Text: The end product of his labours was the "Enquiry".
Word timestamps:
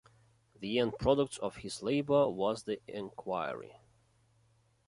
The 0.59 0.79
end 0.79 0.97
product 0.97 1.37
of 1.43 1.57
his 1.57 1.83
labours 1.83 2.29
was 2.33 2.63
the 2.63 2.81
"Enquiry". 2.87 3.75